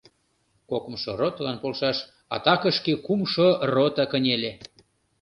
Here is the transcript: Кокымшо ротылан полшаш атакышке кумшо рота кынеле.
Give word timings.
Кокымшо 0.69 1.11
ротылан 1.19 1.57
полшаш 1.63 1.97
атакышке 2.35 2.93
кумшо 3.05 3.47
рота 3.73 4.05
кынеле. 4.11 4.51